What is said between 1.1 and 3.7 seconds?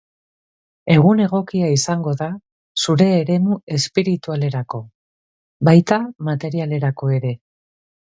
egokia izango da zure eremu